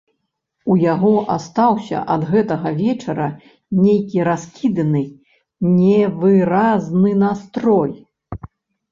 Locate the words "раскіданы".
4.27-5.01